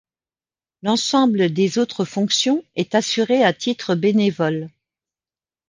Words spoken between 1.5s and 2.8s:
des autres fonctions